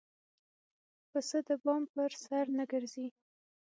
پسه 1.09 1.37
د 1.47 1.49
بام 1.63 1.83
پر 1.93 2.11
سر 2.25 2.45
نه 2.57 2.65
ګرځي. 2.71 3.07